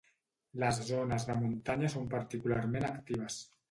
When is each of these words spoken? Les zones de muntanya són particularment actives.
Les 0.63 0.79
zones 0.87 1.27
de 1.29 1.37
muntanya 1.43 1.95
són 1.99 2.11
particularment 2.19 2.93
actives. 2.93 3.45